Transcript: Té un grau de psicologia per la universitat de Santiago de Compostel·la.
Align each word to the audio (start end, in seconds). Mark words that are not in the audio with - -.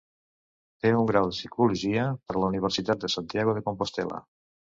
Té 0.85 0.93
un 1.01 1.09
grau 1.11 1.29
de 1.31 1.35
psicologia 1.35 2.07
per 2.31 2.37
la 2.39 2.49
universitat 2.53 3.05
de 3.05 3.11
Santiago 3.19 3.55
de 3.61 3.65
Compostel·la. 3.71 4.25